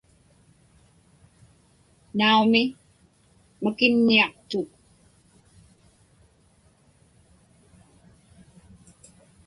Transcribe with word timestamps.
Naumi, 2.17 2.63
makinniaqtuk. 3.63 4.69